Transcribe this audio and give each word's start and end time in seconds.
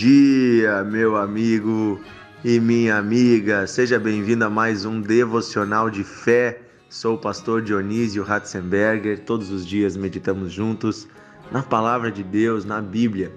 dia, 0.00 0.82
meu 0.82 1.14
amigo 1.14 2.00
e 2.42 2.58
minha 2.58 2.96
amiga. 2.96 3.66
Seja 3.66 3.98
bem-vindo 3.98 4.42
a 4.46 4.48
mais 4.48 4.86
um 4.86 4.98
devocional 4.98 5.90
de 5.90 6.02
fé. 6.02 6.58
Sou 6.88 7.16
o 7.16 7.18
pastor 7.18 7.60
Dionísio 7.60 8.22
Ratzenberger. 8.22 9.18
Todos 9.26 9.50
os 9.50 9.66
dias 9.66 9.98
meditamos 9.98 10.54
juntos 10.54 11.06
na 11.52 11.62
palavra 11.62 12.10
de 12.10 12.22
Deus, 12.22 12.64
na 12.64 12.80
Bíblia. 12.80 13.30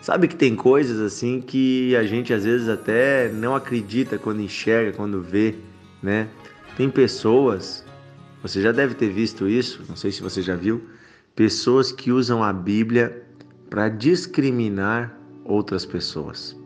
Sabe 0.00 0.28
que 0.28 0.36
tem 0.36 0.54
coisas 0.54 1.00
assim 1.00 1.40
que 1.40 1.96
a 1.96 2.04
gente 2.04 2.32
às 2.32 2.44
vezes 2.44 2.68
até 2.68 3.28
não 3.28 3.56
acredita 3.56 4.16
quando 4.16 4.40
enxerga, 4.40 4.92
quando 4.92 5.20
vê, 5.20 5.56
né? 6.00 6.28
Tem 6.76 6.88
pessoas, 6.88 7.84
você 8.40 8.62
já 8.62 8.70
deve 8.70 8.94
ter 8.94 9.08
visto 9.08 9.48
isso, 9.48 9.82
não 9.88 9.96
sei 9.96 10.12
se 10.12 10.22
você 10.22 10.42
já 10.42 10.54
viu, 10.54 10.80
pessoas 11.34 11.90
que 11.90 12.12
usam 12.12 12.40
a 12.40 12.52
Bíblia 12.52 13.24
para 13.68 13.88
discriminar 13.88 15.20
outras 15.44 15.84
pessoas, 15.84 16.58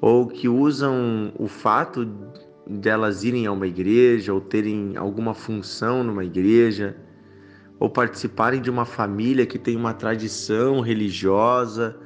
ou 0.00 0.26
que 0.26 0.48
usam 0.48 1.32
o 1.38 1.46
fato 1.46 2.06
delas 2.66 3.24
irem 3.24 3.46
a 3.46 3.52
uma 3.52 3.66
igreja 3.66 4.32
ou 4.32 4.40
terem 4.40 4.96
alguma 4.96 5.34
função 5.34 6.02
numa 6.02 6.24
igreja, 6.24 6.96
ou 7.78 7.90
participarem 7.90 8.60
de 8.60 8.70
uma 8.70 8.84
família 8.84 9.46
que 9.46 9.58
tem 9.58 9.76
uma 9.76 9.92
tradição 9.92 10.80
religiosa, 10.80 11.96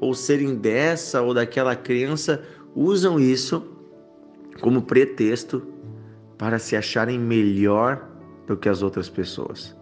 ou 0.00 0.14
serem 0.14 0.54
dessa 0.54 1.22
ou 1.22 1.32
daquela 1.32 1.74
crença, 1.74 2.42
usam 2.74 3.18
isso 3.18 3.62
como 4.60 4.82
pretexto 4.82 5.62
para 6.38 6.58
se 6.58 6.76
acharem 6.76 7.18
melhor 7.18 8.08
do 8.46 8.56
que 8.56 8.68
as 8.68 8.82
outras 8.82 9.08
pessoas. 9.08 9.74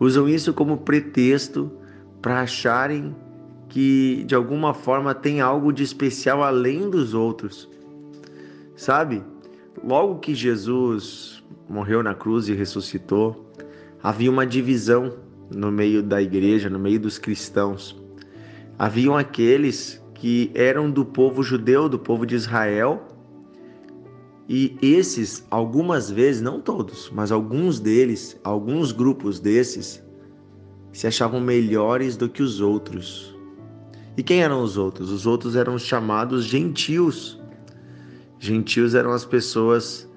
Usam 0.00 0.28
isso 0.28 0.52
como 0.52 0.78
pretexto 0.78 1.70
para 2.20 2.40
acharem 2.40 3.14
que 3.72 4.22
de 4.24 4.34
alguma 4.34 4.74
forma 4.74 5.14
tem 5.14 5.40
algo 5.40 5.72
de 5.72 5.82
especial 5.82 6.42
além 6.42 6.90
dos 6.90 7.14
outros. 7.14 7.70
Sabe? 8.76 9.22
Logo 9.82 10.18
que 10.18 10.34
Jesus 10.34 11.42
morreu 11.66 12.02
na 12.02 12.14
cruz 12.14 12.50
e 12.50 12.52
ressuscitou, 12.52 13.50
havia 14.02 14.30
uma 14.30 14.46
divisão 14.46 15.14
no 15.50 15.72
meio 15.72 16.02
da 16.02 16.20
igreja, 16.20 16.68
no 16.68 16.78
meio 16.78 17.00
dos 17.00 17.16
cristãos. 17.16 17.98
Haviam 18.78 19.16
aqueles 19.16 20.04
que 20.16 20.50
eram 20.54 20.90
do 20.90 21.02
povo 21.02 21.42
judeu, 21.42 21.88
do 21.88 21.98
povo 21.98 22.26
de 22.26 22.34
Israel, 22.34 23.08
e 24.46 24.76
esses, 24.82 25.46
algumas 25.50 26.10
vezes, 26.10 26.42
não 26.42 26.60
todos, 26.60 27.10
mas 27.10 27.32
alguns 27.32 27.80
deles, 27.80 28.38
alguns 28.44 28.92
grupos 28.92 29.40
desses, 29.40 30.04
se 30.92 31.06
achavam 31.06 31.40
melhores 31.40 32.18
do 32.18 32.28
que 32.28 32.42
os 32.42 32.60
outros. 32.60 33.32
E 34.16 34.22
quem 34.22 34.42
eram 34.42 34.62
os 34.62 34.76
outros? 34.76 35.10
Os 35.10 35.26
outros 35.26 35.56
eram 35.56 35.74
os 35.74 35.82
chamados 35.82 36.44
gentios. 36.44 37.40
Gentios 38.38 38.94
eram 38.94 39.12
as 39.12 39.24
pessoas 39.24 40.08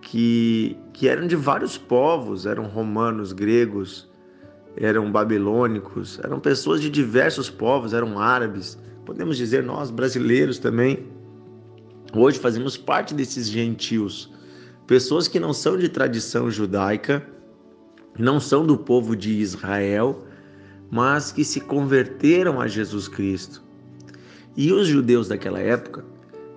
que, 0.00 0.76
que 0.92 1.08
eram 1.08 1.26
de 1.26 1.36
vários 1.36 1.78
povos, 1.78 2.46
eram 2.46 2.64
romanos, 2.64 3.32
gregos, 3.32 4.08
eram 4.76 5.10
babilônicos, 5.10 6.18
eram 6.22 6.40
pessoas 6.40 6.80
de 6.80 6.90
diversos 6.90 7.48
povos, 7.48 7.92
eram 7.92 8.18
árabes, 8.18 8.78
podemos 9.04 9.36
dizer 9.36 9.62
nós 9.62 9.90
brasileiros 9.90 10.58
também. 10.58 11.06
Hoje 12.14 12.38
fazemos 12.38 12.76
parte 12.76 13.14
desses 13.14 13.48
gentios, 13.48 14.32
pessoas 14.86 15.28
que 15.28 15.38
não 15.38 15.52
são 15.52 15.76
de 15.76 15.88
tradição 15.88 16.50
judaica, 16.50 17.26
não 18.18 18.38
são 18.38 18.64
do 18.64 18.76
povo 18.76 19.16
de 19.16 19.32
Israel, 19.32 20.24
mas 20.94 21.32
que 21.32 21.44
se 21.44 21.60
converteram 21.60 22.60
a 22.60 22.68
Jesus 22.68 23.08
Cristo. 23.08 23.64
E 24.56 24.72
os 24.72 24.86
judeus 24.86 25.26
daquela 25.26 25.58
época 25.58 26.04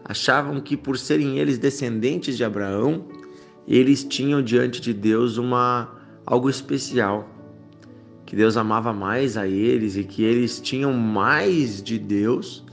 achavam 0.05 0.61
que 0.61 0.77
por 0.77 0.95
serem 0.95 1.39
eles 1.39 1.57
descendentes 1.57 2.37
de 2.37 2.43
Abraão, 2.43 3.03
eles 3.67 4.03
tinham 4.03 4.43
diante 4.43 4.79
de 4.79 4.93
Deus 4.93 5.37
uma 5.37 5.89
algo 6.23 6.51
especial, 6.51 7.27
que 8.27 8.35
Deus 8.35 8.57
amava 8.57 8.93
mais 8.93 9.37
a 9.37 9.47
eles 9.47 9.97
e 9.97 10.03
que 10.03 10.23
eles 10.23 10.61
tinham 10.61 10.93
mais 10.93 11.81
de 11.81 11.97
Deus 11.97 12.63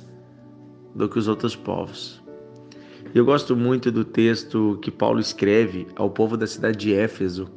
do 0.94 1.08
que 1.08 1.18
os 1.18 1.28
outros 1.28 1.56
povos. 1.56 2.22
Eu 3.14 3.24
gosto 3.24 3.56
muito 3.56 3.90
do 3.90 4.04
texto 4.04 4.78
que 4.82 4.90
Paulo 4.90 5.18
escreve 5.18 5.86
ao 5.96 6.10
povo 6.10 6.36
da 6.36 6.46
cidade 6.46 6.76
de 6.76 6.92
Éfeso, 6.92 7.48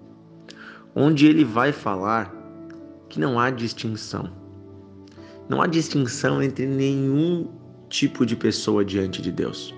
onde 0.95 1.27
ele 1.27 1.43
vai 1.43 1.73
falar 1.73 2.36
que 3.09 3.19
não 3.19 3.39
há 3.39 3.49
distinção. 3.49 4.29
Não 5.49 5.61
há 5.61 5.67
distinção 5.67 6.41
entre 6.41 6.65
nenhum 6.65 7.47
tipo 7.89 8.25
de 8.25 8.35
pessoa 8.35 8.83
diante 8.83 9.21
de 9.21 9.31
Deus, 9.31 9.73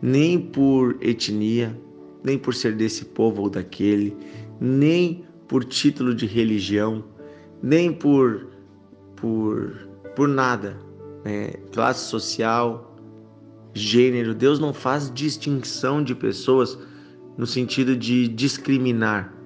nem 0.00 0.38
por 0.38 0.96
etnia, 1.00 1.76
nem 2.22 2.38
por 2.38 2.54
ser 2.54 2.76
desse 2.76 3.04
povo 3.06 3.42
ou 3.42 3.50
daquele, 3.50 4.16
nem 4.60 5.24
por 5.48 5.64
título 5.64 6.14
de 6.14 6.26
religião, 6.26 7.04
nem 7.62 7.92
por 7.92 8.46
por 9.16 9.88
por 10.14 10.28
nada, 10.28 10.78
né? 11.24 11.48
classe 11.72 12.08
social, 12.08 12.96
gênero. 13.74 14.34
Deus 14.34 14.58
não 14.58 14.72
faz 14.72 15.10
distinção 15.12 16.02
de 16.02 16.14
pessoas 16.14 16.78
no 17.36 17.46
sentido 17.46 17.96
de 17.96 18.28
discriminar 18.28 19.39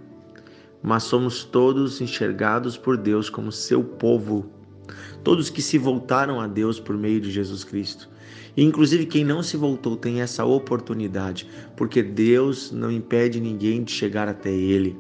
mas 0.84 1.04
somos 1.04 1.44
todos 1.44 2.02
enxergados 2.02 2.76
por 2.76 2.98
Deus 2.98 3.30
como 3.30 3.50
seu 3.50 3.82
povo. 3.82 4.44
Todos 5.24 5.48
que 5.48 5.62
se 5.62 5.78
voltaram 5.78 6.38
a 6.38 6.46
Deus 6.46 6.78
por 6.78 6.94
meio 6.94 7.22
de 7.22 7.30
Jesus 7.30 7.64
Cristo. 7.64 8.10
E 8.54 8.62
inclusive 8.62 9.06
quem 9.06 9.24
não 9.24 9.42
se 9.42 9.56
voltou 9.56 9.96
tem 9.96 10.20
essa 10.20 10.44
oportunidade, 10.44 11.48
porque 11.74 12.02
Deus 12.02 12.70
não 12.70 12.90
impede 12.90 13.40
ninguém 13.40 13.82
de 13.82 13.92
chegar 13.92 14.28
até 14.28 14.50
Ele. 14.50 14.94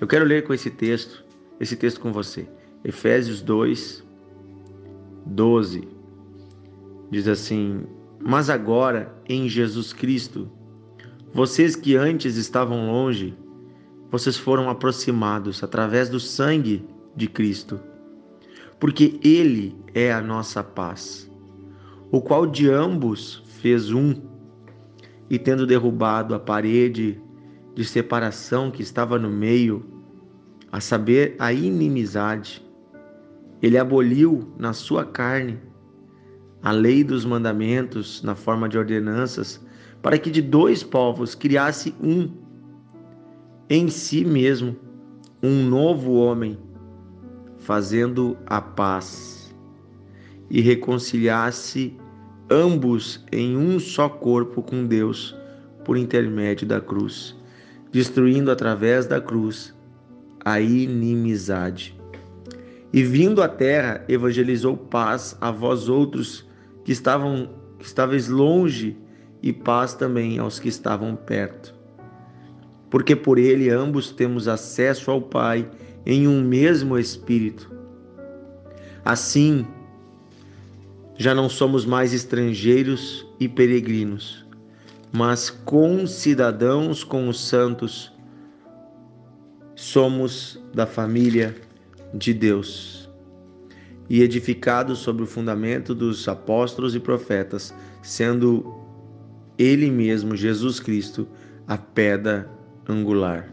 Eu 0.00 0.06
quero 0.06 0.24
ler 0.24 0.44
com 0.44 0.54
esse 0.54 0.70
texto, 0.70 1.24
esse 1.58 1.74
texto 1.74 1.98
com 2.00 2.12
você. 2.12 2.48
Efésios 2.84 3.42
2, 3.42 4.04
12. 5.26 5.88
Diz 7.10 7.26
assim: 7.26 7.82
Mas 8.20 8.48
agora, 8.48 9.12
em 9.28 9.48
Jesus 9.48 9.92
Cristo, 9.92 10.48
vocês 11.34 11.74
que 11.74 11.96
antes 11.96 12.36
estavam 12.36 12.86
longe, 12.86 13.34
vocês 14.10 14.36
foram 14.36 14.68
aproximados 14.68 15.62
através 15.62 16.08
do 16.08 16.18
sangue 16.18 16.84
de 17.14 17.28
Cristo, 17.28 17.80
porque 18.78 19.20
Ele 19.22 19.76
é 19.94 20.12
a 20.12 20.20
nossa 20.20 20.62
paz, 20.64 21.30
o 22.10 22.20
qual 22.20 22.46
de 22.46 22.68
ambos 22.68 23.42
fez 23.60 23.92
um, 23.92 24.14
e 25.28 25.38
tendo 25.38 25.66
derrubado 25.66 26.34
a 26.34 26.40
parede 26.40 27.20
de 27.74 27.84
separação 27.84 28.70
que 28.70 28.82
estava 28.82 29.18
no 29.18 29.30
meio, 29.30 29.84
a 30.72 30.80
saber, 30.80 31.36
a 31.38 31.52
inimizade, 31.52 32.64
ele 33.62 33.76
aboliu 33.76 34.52
na 34.58 34.72
sua 34.72 35.04
carne 35.04 35.58
a 36.62 36.72
lei 36.72 37.02
dos 37.04 37.24
mandamentos 37.24 38.22
na 38.22 38.34
forma 38.34 38.68
de 38.68 38.76
ordenanças, 38.76 39.64
para 40.02 40.18
que 40.18 40.30
de 40.30 40.42
dois 40.42 40.82
povos 40.82 41.34
criasse 41.34 41.94
um 42.02 42.30
em 43.70 43.88
si 43.88 44.24
mesmo 44.24 44.74
um 45.40 45.62
novo 45.62 46.14
homem, 46.14 46.58
fazendo 47.58 48.36
a 48.44 48.60
paz 48.60 49.54
e 50.50 50.60
reconciliasse 50.60 51.96
ambos 52.50 53.24
em 53.30 53.56
um 53.56 53.78
só 53.78 54.08
corpo 54.08 54.60
com 54.60 54.84
Deus 54.84 55.36
por 55.84 55.96
intermédio 55.96 56.66
da 56.66 56.80
cruz, 56.80 57.36
destruindo 57.92 58.50
através 58.50 59.06
da 59.06 59.20
cruz 59.20 59.72
a 60.44 60.60
inimizade. 60.60 61.96
E 62.92 63.04
vindo 63.04 63.40
à 63.40 63.46
terra, 63.46 64.04
evangelizou 64.08 64.76
paz 64.76 65.36
a 65.40 65.52
vós 65.52 65.88
outros 65.88 66.44
que 66.84 66.90
estavam 66.90 67.48
que 67.78 67.86
estáveis 67.86 68.26
longe 68.26 68.98
e 69.40 69.52
paz 69.52 69.94
também 69.94 70.40
aos 70.40 70.58
que 70.58 70.68
estavam 70.68 71.14
perto 71.14 71.79
porque 72.90 73.14
por 73.14 73.38
ele 73.38 73.70
ambos 73.70 74.10
temos 74.10 74.48
acesso 74.48 75.10
ao 75.10 75.22
Pai 75.22 75.70
em 76.04 76.26
um 76.26 76.42
mesmo 76.42 76.98
Espírito. 76.98 77.70
Assim, 79.04 79.64
já 81.16 81.34
não 81.34 81.48
somos 81.48 81.86
mais 81.86 82.12
estrangeiros 82.12 83.26
e 83.38 83.48
peregrinos, 83.48 84.44
mas 85.12 85.50
concidadãos 85.50 87.04
com 87.04 87.28
os 87.28 87.40
santos, 87.40 88.12
somos 89.76 90.62
da 90.74 90.86
família 90.86 91.56
de 92.12 92.34
Deus 92.34 93.08
e 94.10 94.22
edificados 94.22 94.98
sobre 94.98 95.22
o 95.22 95.26
fundamento 95.26 95.94
dos 95.94 96.26
apóstolos 96.26 96.94
e 96.94 97.00
profetas, 97.00 97.72
sendo 98.02 98.74
Ele 99.56 99.90
mesmo, 99.90 100.34
Jesus 100.36 100.80
Cristo, 100.80 101.28
a 101.66 101.78
pedra 101.78 102.50
angular, 102.90 103.52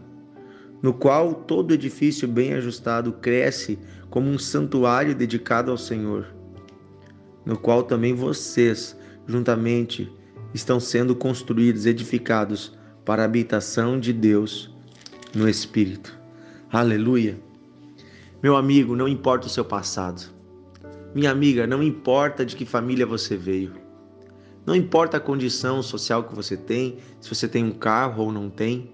no 0.82 0.94
qual 0.94 1.34
todo 1.34 1.74
edifício 1.74 2.28
bem 2.28 2.54
ajustado 2.54 3.14
cresce 3.14 3.80
como 4.10 4.30
um 4.30 4.38
santuário 4.38 5.16
dedicado 5.16 5.72
ao 5.72 5.78
Senhor. 5.78 6.28
no 7.46 7.58
qual 7.58 7.84
também 7.84 8.14
vocês, 8.14 8.98
juntamente, 9.26 10.12
estão 10.54 10.82
sendo 10.82 11.16
construídos, 11.16 11.86
edificados 11.86 12.78
para 13.06 13.22
a 13.22 13.26
habitação 13.26 13.98
de 13.98 14.12
Deus 14.12 14.70
no 15.34 15.48
Espírito. 15.48 16.20
Aleluia! 16.70 17.40
Meu 18.44 18.58
amigo, 18.58 18.98
não 18.98 19.08
importa 19.08 19.48
o 19.48 19.50
seu 19.50 19.64
passado. 19.64 20.30
Minha 21.16 21.32
amiga, 21.32 21.66
não 21.66 21.82
importa 21.82 22.46
de 22.46 22.54
que 22.56 22.66
família 22.66 23.06
você 23.06 23.38
veio. 23.38 23.72
Não 24.66 24.76
importa 24.76 25.16
a 25.16 25.22
condição 25.22 25.82
social 25.82 26.26
que 26.26 26.36
você 26.36 26.58
tem, 26.58 26.98
se 27.22 27.34
você 27.34 27.48
tem 27.48 27.64
um 27.64 27.72
carro 27.72 28.26
ou 28.26 28.32
não 28.32 28.50
tem. 28.50 28.92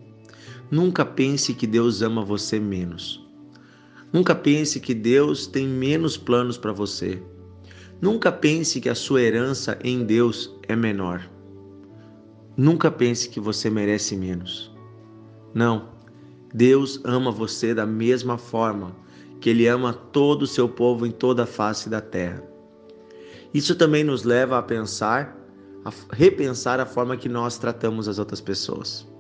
Nunca 0.74 1.06
pense 1.06 1.54
que 1.54 1.68
Deus 1.68 2.02
ama 2.02 2.26
você 2.26 2.60
menos. 2.60 3.24
Nunca 4.12 4.34
pense 4.34 4.80
que 4.80 4.96
Deus 4.96 5.46
tem 5.46 5.68
menos 5.68 6.18
planos 6.18 6.58
para 6.58 6.72
você. 6.72 7.22
Nunca 8.02 8.32
pense 8.32 8.82
que 8.82 8.90
a 8.90 8.96
sua 8.96 9.22
herança 9.22 9.78
em 9.84 10.04
Deus 10.04 10.52
é 10.68 10.76
menor. 10.76 11.30
Nunca 12.58 12.90
pense 12.90 13.30
que 13.30 13.40
você 13.40 13.70
merece 13.70 14.16
menos. 14.16 14.76
Não. 15.54 15.90
Deus 16.52 17.00
ama 17.04 17.30
você 17.30 17.76
da 17.76 17.86
mesma 17.86 18.40
forma 18.40 18.96
que 19.40 19.52
Ele 19.52 19.68
ama 19.68 19.94
todo 19.94 20.42
o 20.42 20.48
seu 20.48 20.68
povo 20.68 21.06
em 21.06 21.12
toda 21.12 21.44
a 21.44 21.46
face 21.46 21.88
da 21.88 22.02
terra. 22.02 22.44
Isso 23.54 23.76
também 23.76 24.04
nos 24.04 24.24
leva 24.24 24.58
a 24.58 24.64
pensar, 24.64 25.38
a 25.86 25.94
repensar 26.12 26.80
a 26.80 26.86
forma 26.88 27.16
que 27.16 27.30
nós 27.30 27.60
tratamos 27.60 28.08
as 28.08 28.18
outras 28.18 28.42
pessoas. 28.42 29.13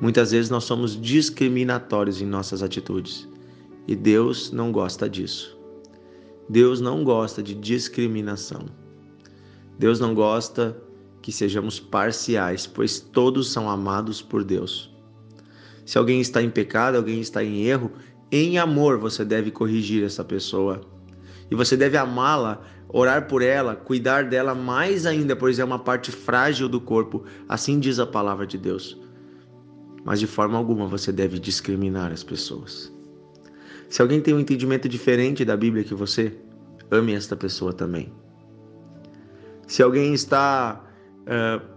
Muitas 0.00 0.32
vezes 0.32 0.50
nós 0.50 0.64
somos 0.64 1.00
discriminatórios 1.00 2.20
em 2.20 2.26
nossas 2.26 2.62
atitudes 2.62 3.28
e 3.86 3.94
Deus 3.94 4.50
não 4.50 4.72
gosta 4.72 5.08
disso. 5.08 5.56
Deus 6.48 6.80
não 6.80 7.04
gosta 7.04 7.42
de 7.42 7.54
discriminação. 7.54 8.66
Deus 9.78 10.00
não 10.00 10.14
gosta 10.14 10.76
que 11.22 11.32
sejamos 11.32 11.80
parciais, 11.80 12.66
pois 12.66 13.00
todos 13.00 13.50
são 13.50 13.68
amados 13.68 14.20
por 14.20 14.44
Deus. 14.44 14.94
Se 15.86 15.96
alguém 15.96 16.20
está 16.20 16.42
em 16.42 16.50
pecado, 16.50 16.96
alguém 16.96 17.20
está 17.20 17.42
em 17.42 17.64
erro, 17.64 17.90
em 18.30 18.58
amor 18.58 18.98
você 18.98 19.24
deve 19.24 19.50
corrigir 19.50 20.04
essa 20.04 20.24
pessoa. 20.24 20.80
E 21.50 21.54
você 21.54 21.76
deve 21.76 21.96
amá-la, 21.96 22.62
orar 22.88 23.28
por 23.28 23.42
ela, 23.42 23.74
cuidar 23.76 24.24
dela 24.24 24.54
mais 24.54 25.06
ainda, 25.06 25.34
pois 25.36 25.58
é 25.58 25.64
uma 25.64 25.78
parte 25.78 26.10
frágil 26.10 26.68
do 26.68 26.80
corpo, 26.80 27.24
assim 27.48 27.78
diz 27.78 27.98
a 27.98 28.06
palavra 28.06 28.46
de 28.46 28.58
Deus. 28.58 28.98
Mas 30.04 30.20
de 30.20 30.26
forma 30.26 30.58
alguma 30.58 30.86
você 30.86 31.10
deve 31.10 31.38
discriminar 31.38 32.12
as 32.12 32.22
pessoas. 32.22 32.92
Se 33.88 34.02
alguém 34.02 34.20
tem 34.20 34.34
um 34.34 34.40
entendimento 34.40 34.88
diferente 34.88 35.44
da 35.44 35.56
Bíblia 35.56 35.84
que 35.84 35.94
você, 35.94 36.36
ame 36.90 37.14
esta 37.14 37.34
pessoa 37.34 37.72
também. 37.72 38.12
Se 39.66 39.82
alguém 39.82 40.12
está 40.12 40.84
Uh, 41.24 41.74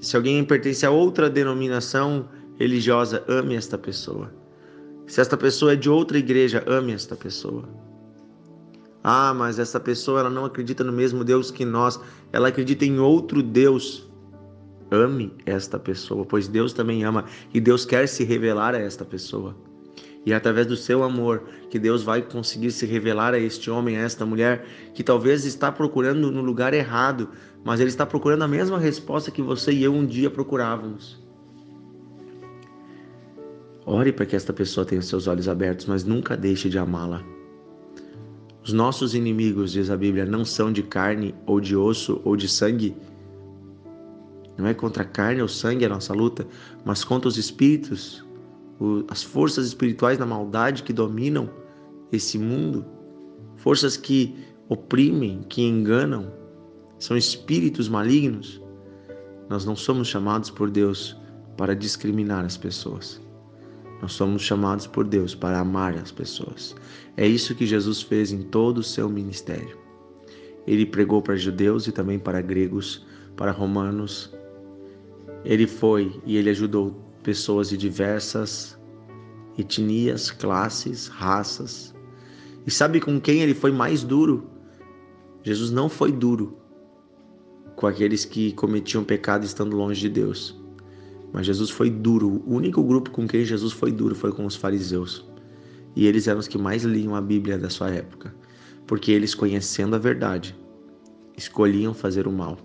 se 0.00 0.16
alguém 0.16 0.44
pertence 0.44 0.84
a 0.84 0.90
outra 0.90 1.30
denominação 1.30 2.28
religiosa, 2.58 3.24
ame 3.28 3.54
esta 3.54 3.78
pessoa. 3.78 4.32
Se 5.06 5.20
esta 5.20 5.36
pessoa 5.36 5.72
é 5.72 5.76
de 5.76 5.88
outra 5.88 6.18
igreja, 6.18 6.64
ame 6.66 6.92
esta 6.92 7.14
pessoa. 7.16 7.68
Ah, 9.02 9.32
mas 9.32 9.58
essa 9.58 9.80
pessoa 9.80 10.20
ela 10.20 10.30
não 10.30 10.44
acredita 10.44 10.84
no 10.84 10.92
mesmo 10.92 11.24
Deus 11.24 11.50
que 11.50 11.64
nós, 11.64 12.00
ela 12.32 12.48
acredita 12.48 12.84
em 12.84 12.98
outro 12.98 13.42
Deus. 13.42 14.08
Ame 14.92 15.32
esta 15.46 15.78
pessoa, 15.78 16.22
pois 16.22 16.46
Deus 16.46 16.74
também 16.74 17.02
ama 17.02 17.24
e 17.54 17.58
Deus 17.58 17.86
quer 17.86 18.06
se 18.06 18.24
revelar 18.24 18.74
a 18.74 18.78
esta 18.78 19.06
pessoa. 19.06 19.56
E 20.26 20.32
é 20.32 20.36
através 20.36 20.66
do 20.66 20.76
seu 20.76 21.02
amor 21.02 21.44
que 21.70 21.78
Deus 21.78 22.02
vai 22.02 22.20
conseguir 22.20 22.70
se 22.70 22.84
revelar 22.84 23.32
a 23.32 23.38
este 23.38 23.70
homem, 23.70 23.96
a 23.96 24.02
esta 24.02 24.26
mulher 24.26 24.66
que 24.92 25.02
talvez 25.02 25.46
está 25.46 25.72
procurando 25.72 26.30
no 26.30 26.42
lugar 26.42 26.74
errado, 26.74 27.30
mas 27.64 27.80
ele 27.80 27.88
está 27.88 28.04
procurando 28.04 28.42
a 28.42 28.48
mesma 28.48 28.78
resposta 28.78 29.30
que 29.30 29.40
você 29.40 29.72
e 29.72 29.82
eu 29.82 29.94
um 29.94 30.04
dia 30.04 30.30
procurávamos. 30.30 31.20
Ore 33.86 34.12
para 34.12 34.26
que 34.26 34.36
esta 34.36 34.52
pessoa 34.52 34.84
tenha 34.84 35.02
seus 35.02 35.26
olhos 35.26 35.48
abertos, 35.48 35.86
mas 35.86 36.04
nunca 36.04 36.36
deixe 36.36 36.68
de 36.68 36.78
amá-la. 36.78 37.24
Os 38.62 38.72
nossos 38.72 39.14
inimigos, 39.14 39.72
diz 39.72 39.90
a 39.90 39.96
Bíblia, 39.96 40.24
não 40.24 40.44
são 40.44 40.70
de 40.70 40.84
carne 40.84 41.34
ou 41.46 41.60
de 41.60 41.74
osso 41.74 42.20
ou 42.24 42.36
de 42.36 42.46
sangue. 42.46 42.94
Não 44.56 44.66
é 44.66 44.74
contra 44.74 45.02
a 45.02 45.06
carne 45.06 45.40
ou 45.40 45.48
sangue 45.48 45.84
a 45.84 45.88
nossa 45.88 46.12
luta, 46.12 46.46
mas 46.84 47.02
contra 47.04 47.28
os 47.28 47.38
espíritos, 47.38 48.24
as 49.08 49.22
forças 49.22 49.66
espirituais 49.66 50.18
da 50.18 50.26
maldade 50.26 50.82
que 50.82 50.92
dominam 50.92 51.48
esse 52.10 52.38
mundo, 52.38 52.84
forças 53.56 53.96
que 53.96 54.36
oprimem, 54.68 55.42
que 55.48 55.62
enganam, 55.62 56.32
são 56.98 57.16
espíritos 57.16 57.88
malignos. 57.88 58.62
Nós 59.48 59.64
não 59.64 59.74
somos 59.74 60.08
chamados 60.08 60.50
por 60.50 60.70
Deus 60.70 61.16
para 61.56 61.74
discriminar 61.74 62.44
as 62.44 62.56
pessoas. 62.56 63.20
Nós 64.00 64.12
somos 64.12 64.42
chamados 64.42 64.86
por 64.86 65.06
Deus 65.06 65.34
para 65.34 65.60
amar 65.60 65.96
as 65.96 66.10
pessoas. 66.10 66.74
É 67.16 67.26
isso 67.26 67.54
que 67.54 67.66
Jesus 67.66 68.02
fez 68.02 68.32
em 68.32 68.42
todo 68.42 68.78
o 68.78 68.82
seu 68.82 69.08
ministério. 69.08 69.78
Ele 70.66 70.84
pregou 70.84 71.22
para 71.22 71.36
judeus 71.36 71.86
e 71.86 71.92
também 71.92 72.18
para 72.18 72.40
gregos, 72.40 73.06
para 73.36 73.52
romanos. 73.52 74.32
Ele 75.44 75.66
foi 75.66 76.20
e 76.24 76.36
ele 76.36 76.50
ajudou 76.50 76.92
pessoas 77.22 77.68
de 77.68 77.76
diversas 77.76 78.78
etnias, 79.58 80.30
classes, 80.30 81.08
raças. 81.08 81.94
E 82.66 82.70
sabe 82.70 83.00
com 83.00 83.20
quem 83.20 83.40
ele 83.40 83.54
foi 83.54 83.72
mais 83.72 84.02
duro? 84.02 84.48
Jesus 85.42 85.70
não 85.70 85.88
foi 85.88 86.12
duro 86.12 86.56
com 87.74 87.86
aqueles 87.86 88.24
que 88.24 88.52
cometiam 88.52 89.02
pecado 89.02 89.44
estando 89.44 89.76
longe 89.76 90.00
de 90.00 90.08
Deus. 90.08 90.60
Mas 91.32 91.46
Jesus 91.46 91.70
foi 91.70 91.90
duro. 91.90 92.42
O 92.46 92.54
único 92.54 92.82
grupo 92.82 93.10
com 93.10 93.26
quem 93.26 93.44
Jesus 93.44 93.72
foi 93.72 93.90
duro 93.90 94.14
foi 94.14 94.32
com 94.32 94.46
os 94.46 94.54
fariseus. 94.54 95.26
E 95.96 96.06
eles 96.06 96.28
eram 96.28 96.40
os 96.40 96.48
que 96.48 96.58
mais 96.58 96.84
liam 96.84 97.14
a 97.14 97.20
Bíblia 97.20 97.58
da 97.58 97.68
sua 97.68 97.90
época, 97.90 98.34
porque 98.86 99.12
eles, 99.12 99.34
conhecendo 99.34 99.94
a 99.94 99.98
verdade, 99.98 100.56
escolhiam 101.36 101.92
fazer 101.92 102.26
o 102.26 102.32
mal 102.32 102.56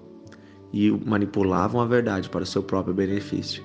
e 0.72 0.92
manipulavam 0.92 1.82
a 1.82 1.86
verdade 1.86 2.30
para 2.30 2.44
o 2.44 2.48
seu 2.48 2.62
próprio 2.62 2.94
benefício 2.94 3.64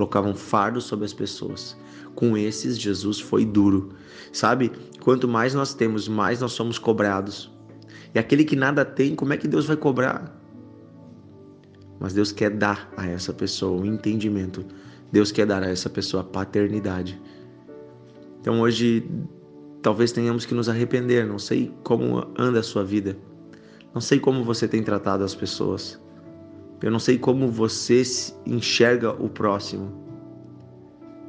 colocavam 0.00 0.34
fardos 0.34 0.84
sobre 0.84 1.04
as 1.04 1.12
pessoas. 1.12 1.76
Com 2.14 2.36
esses, 2.36 2.78
Jesus 2.78 3.20
foi 3.20 3.44
duro. 3.44 3.90
Sabe? 4.32 4.72
Quanto 5.02 5.28
mais 5.28 5.54
nós 5.54 5.74
temos, 5.74 6.08
mais 6.08 6.40
nós 6.40 6.52
somos 6.52 6.78
cobrados. 6.78 7.52
E 8.14 8.18
aquele 8.18 8.44
que 8.44 8.56
nada 8.56 8.84
tem, 8.84 9.14
como 9.14 9.32
é 9.34 9.36
que 9.36 9.46
Deus 9.46 9.66
vai 9.66 9.76
cobrar? 9.76 10.36
Mas 11.98 12.14
Deus 12.14 12.32
quer 12.32 12.50
dar 12.50 12.90
a 12.96 13.06
essa 13.06 13.32
pessoa 13.32 13.78
o 13.78 13.82
um 13.82 13.84
entendimento. 13.84 14.64
Deus 15.12 15.30
quer 15.30 15.46
dar 15.46 15.62
a 15.62 15.68
essa 15.68 15.90
pessoa 15.90 16.22
a 16.22 16.24
paternidade. 16.24 17.20
Então 18.40 18.60
hoje, 18.60 19.06
talvez 19.82 20.12
tenhamos 20.12 20.46
que 20.46 20.54
nos 20.54 20.68
arrepender. 20.68 21.26
Não 21.26 21.38
sei 21.38 21.74
como 21.84 22.26
anda 22.38 22.60
a 22.60 22.62
sua 22.62 22.82
vida. 22.82 23.18
Não 23.92 24.00
sei 24.00 24.18
como 24.18 24.44
você 24.44 24.66
tem 24.66 24.82
tratado 24.82 25.24
as 25.24 25.34
pessoas. 25.34 26.00
Eu 26.82 26.90
não 26.90 26.98
sei 26.98 27.18
como 27.18 27.48
você 27.48 28.02
enxerga 28.46 29.10
o 29.12 29.28
próximo. 29.28 29.92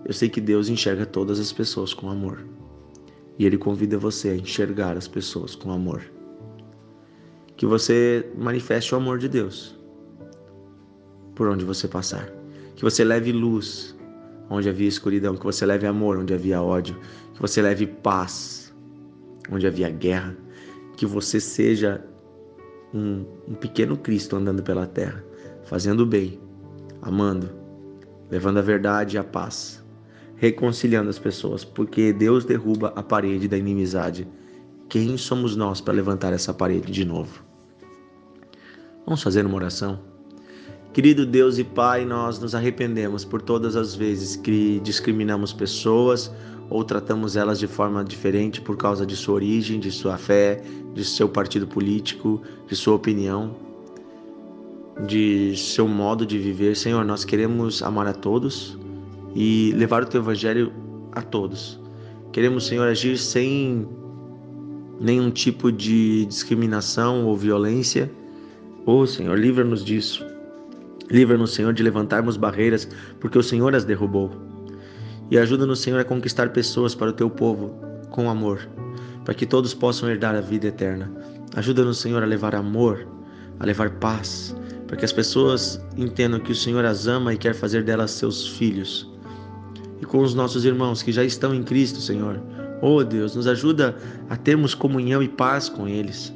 Eu 0.06 0.14
sei 0.14 0.30
que 0.30 0.40
Deus 0.40 0.70
enxerga 0.70 1.06
todas 1.06 1.40
as 1.40 1.52
pessoas 1.52 1.94
com 1.94 2.10
amor. 2.10 2.46
E 3.38 3.46
Ele 3.46 3.58
convida 3.58 3.98
você 3.98 4.30
a 4.30 4.36
enxergar 4.36 4.96
as 4.96 5.10
pessoas 5.10 5.54
com 5.54 5.72
amor. 5.72 6.04
Que 7.58 7.66
você 7.66 8.32
manifeste 8.38 8.96
o 8.96 8.98
amor 8.98 9.20
de 9.20 9.28
Deus 9.28 9.78
por 11.36 11.50
onde 11.50 11.66
você 11.66 11.86
passar. 11.86 12.32
Que 12.76 12.84
você 12.84 13.04
leve 13.04 13.34
luz 13.34 13.96
onde 14.50 14.70
havia 14.70 14.88
escuridão. 14.88 15.36
Que 15.36 15.44
você 15.44 15.66
leve 15.66 15.86
amor 15.86 16.18
onde 16.18 16.34
havia 16.34 16.62
ódio. 16.62 16.98
Que 17.34 17.42
você 17.42 17.62
leve 17.62 17.88
paz 17.88 18.74
onde 19.52 19.68
havia 19.68 19.90
guerra. 19.90 20.36
Que 20.96 21.06
você 21.06 21.42
seja 21.42 22.02
um, 22.94 23.26
um 23.50 23.54
pequeno 23.54 23.98
Cristo 23.98 24.38
andando 24.38 24.64
pela 24.64 24.88
terra 24.88 25.31
fazendo 25.72 26.02
o 26.02 26.06
bem, 26.06 26.38
amando, 27.02 27.50
levando 28.30 28.58
a 28.58 28.62
verdade 28.62 29.16
e 29.16 29.18
a 29.18 29.24
paz, 29.24 29.82
reconciliando 30.36 31.10
as 31.10 31.18
pessoas, 31.18 31.64
porque 31.64 32.12
Deus 32.12 32.44
derruba 32.44 32.92
a 32.94 33.02
parede 33.02 33.48
da 33.48 33.58
inimizade. 33.58 34.28
Quem 34.90 35.16
somos 35.16 35.56
nós 35.56 35.80
para 35.80 35.94
levantar 35.94 36.34
essa 36.34 36.54
parede 36.54 36.92
de 36.92 37.06
novo? 37.06 37.42
Vamos 39.06 39.24
fazer 39.24 39.46
uma 39.46 39.56
oração? 39.56 40.02
Querido 40.92 41.26
Deus 41.26 41.58
e 41.58 41.64
Pai, 41.64 42.04
nós 42.04 42.38
nos 42.38 42.54
arrependemos 42.54 43.24
por 43.24 43.42
todas 43.42 43.78
as 43.78 43.96
vezes 43.96 44.36
que 44.36 44.82
discriminamos 44.82 45.54
pessoas 45.54 46.30
ou 46.70 46.84
tratamos 46.84 47.38
elas 47.38 47.58
de 47.58 47.68
forma 47.68 48.04
diferente 48.04 48.60
por 48.60 48.76
causa 48.76 49.06
de 49.06 49.16
sua 49.16 49.36
origem, 49.36 49.80
de 49.80 49.90
sua 49.90 50.18
fé, 50.18 50.62
de 50.94 51.06
seu 51.06 51.30
partido 51.30 51.66
político, 51.66 52.42
de 52.68 52.76
sua 52.76 52.96
opinião 52.96 53.71
de 55.06 55.56
seu 55.58 55.88
modo 55.88 56.26
de 56.26 56.38
viver. 56.38 56.76
Senhor, 56.76 57.04
nós 57.04 57.26
queremos 57.26 57.82
amar 57.82 58.08
a 58.08 58.14
todos 58.14 58.78
e 59.36 59.74
levar 59.76 60.04
o 60.04 60.06
teu 60.06 60.22
evangelho 60.22 60.72
a 61.12 61.22
todos. 61.22 61.80
Queremos, 62.32 62.66
Senhor, 62.68 62.88
agir 62.88 63.18
sem 63.18 63.88
nenhum 65.00 65.32
tipo 65.32 65.72
de 65.72 66.26
discriminação 66.26 67.26
ou 67.26 67.36
violência. 67.36 68.12
Oh, 68.86 69.06
Senhor, 69.06 69.38
livra-nos 69.38 69.84
disso. 69.84 70.26
Livra-nos, 71.10 71.54
Senhor, 71.54 71.74
de 71.74 71.84
levantarmos 71.84 72.38
barreiras, 72.38 72.88
porque 73.20 73.38
o 73.38 73.44
Senhor 73.44 73.76
as 73.76 73.84
derrubou. 73.84 74.32
E 75.30 75.38
ajuda-nos, 75.38 75.80
Senhor, 75.80 76.00
a 76.00 76.06
conquistar 76.06 76.50
pessoas 76.50 76.96
para 76.96 77.10
o 77.10 77.14
teu 77.14 77.30
povo 77.30 77.76
com 78.10 78.30
amor, 78.30 78.68
para 79.26 79.34
que 79.34 79.46
todos 79.46 79.74
possam 79.74 80.10
herdar 80.10 80.36
a 80.36 80.42
vida 80.42 80.68
eterna. 80.68 81.12
Ajuda-nos, 81.56 82.00
Senhor, 82.00 82.24
a 82.24 82.26
levar 82.26 82.56
amor, 82.56 83.08
a 83.60 83.66
levar 83.66 83.92
paz, 83.92 84.56
para 84.92 84.98
que 84.98 85.06
as 85.06 85.14
pessoas 85.14 85.82
entendam 85.96 86.38
que 86.38 86.52
o 86.52 86.56
Senhor 86.56 86.84
as 86.84 87.08
ama 87.08 87.34
e 87.34 87.38
quer 87.38 87.56
fazer 87.56 87.82
delas 87.82 88.12
seus 88.12 88.46
filhos. 88.46 89.10
E 90.02 90.06
com 90.06 90.20
os 90.20 90.34
nossos 90.36 90.66
irmãos 90.66 91.02
que 91.02 91.14
já 91.14 91.24
estão 91.24 91.56
em 91.56 91.64
Cristo, 91.64 92.02
Senhor, 92.02 92.42
oh 92.82 93.02
Deus, 93.02 93.34
nos 93.34 93.48
ajuda 93.48 93.96
a 94.30 94.36
termos 94.36 94.76
comunhão 94.76 95.24
e 95.24 95.30
paz 95.30 95.70
com 95.70 95.88
eles, 95.88 96.34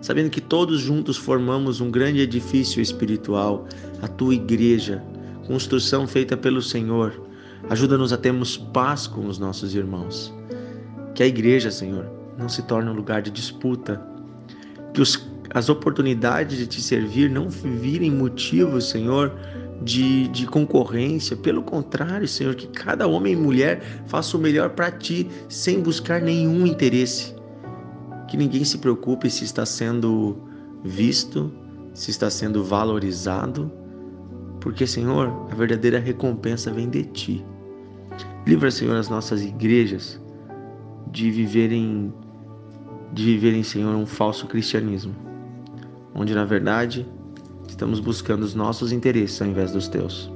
sabendo 0.00 0.30
que 0.30 0.40
todos 0.40 0.80
juntos 0.80 1.16
formamos 1.16 1.80
um 1.80 1.90
grande 1.90 2.20
edifício 2.20 2.80
espiritual, 2.80 3.66
a 4.00 4.06
tua 4.06 4.36
igreja, 4.36 5.02
construção 5.48 6.06
feita 6.06 6.36
pelo 6.36 6.62
Senhor. 6.62 7.20
Ajuda-nos 7.68 8.12
a 8.12 8.16
termos 8.16 8.56
paz 8.56 9.08
com 9.08 9.26
os 9.26 9.36
nossos 9.36 9.74
irmãos. 9.74 10.32
Que 11.12 11.24
a 11.24 11.26
igreja, 11.26 11.72
Senhor, 11.72 12.08
não 12.38 12.48
se 12.48 12.62
torne 12.62 12.88
um 12.88 12.94
lugar 12.94 13.20
de 13.20 13.32
disputa, 13.32 14.00
que 14.94 15.00
os, 15.00 15.16
as 15.52 15.68
oportunidades 15.68 16.58
de 16.58 16.66
te 16.66 16.80
servir 16.80 17.30
não 17.30 17.48
virem 17.48 18.10
motivos, 18.10 18.88
Senhor, 18.88 19.32
de, 19.82 20.28
de 20.28 20.46
concorrência. 20.46 21.36
Pelo 21.36 21.62
contrário, 21.62 22.26
Senhor, 22.26 22.54
que 22.54 22.66
cada 22.68 23.06
homem 23.06 23.34
e 23.34 23.36
mulher 23.36 23.82
faça 24.06 24.36
o 24.36 24.40
melhor 24.40 24.70
para 24.70 24.90
ti, 24.90 25.28
sem 25.48 25.80
buscar 25.80 26.20
nenhum 26.20 26.66
interesse. 26.66 27.34
Que 28.28 28.36
ninguém 28.36 28.64
se 28.64 28.78
preocupe 28.78 29.30
se 29.30 29.44
está 29.44 29.64
sendo 29.64 30.36
visto, 30.82 31.52
se 31.94 32.10
está 32.10 32.28
sendo 32.28 32.64
valorizado, 32.64 33.70
porque, 34.60 34.86
Senhor, 34.86 35.28
a 35.50 35.54
verdadeira 35.54 35.98
recompensa 35.98 36.72
vem 36.72 36.90
de 36.90 37.04
ti. 37.04 37.46
Livra, 38.46 38.70
Senhor, 38.70 38.96
as 38.96 39.08
nossas 39.08 39.42
igrejas 39.42 40.20
de 41.12 41.30
viverem 41.30 42.12
de 43.12 43.24
viverem, 43.24 43.62
Senhor, 43.62 43.94
um 43.94 44.04
falso 44.04 44.46
cristianismo, 44.46 45.14
onde 46.16 46.34
na 46.34 46.44
verdade 46.44 47.06
estamos 47.68 48.00
buscando 48.00 48.42
os 48.42 48.54
nossos 48.54 48.90
interesses 48.90 49.40
ao 49.40 49.48
invés 49.48 49.72
dos 49.72 49.86
teus. 49.86 50.30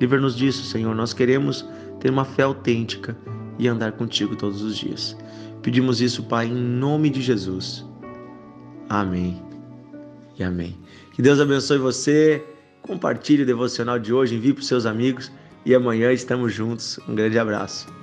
Livra-nos 0.00 0.34
disso, 0.34 0.64
Senhor. 0.64 0.94
Nós 0.94 1.12
queremos 1.12 1.64
ter 2.00 2.10
uma 2.10 2.24
fé 2.24 2.42
autêntica 2.42 3.16
e 3.58 3.68
andar 3.68 3.92
contigo 3.92 4.34
todos 4.34 4.62
os 4.62 4.76
dias. 4.76 5.16
Pedimos 5.62 6.00
isso, 6.00 6.24
Pai, 6.24 6.46
em 6.46 6.54
nome 6.54 7.08
de 7.10 7.20
Jesus. 7.22 7.84
Amém 8.88 9.40
e 10.38 10.42
amém. 10.42 10.76
Que 11.12 11.22
Deus 11.22 11.38
abençoe 11.38 11.78
você. 11.78 12.44
Compartilhe 12.82 13.44
o 13.44 13.46
devocional 13.46 13.98
de 13.98 14.12
hoje, 14.12 14.34
envie 14.34 14.52
para 14.52 14.62
os 14.62 14.66
seus 14.66 14.86
amigos 14.86 15.30
e 15.64 15.74
amanhã 15.74 16.12
estamos 16.12 16.52
juntos. 16.52 16.98
Um 17.08 17.14
grande 17.14 17.38
abraço. 17.38 18.01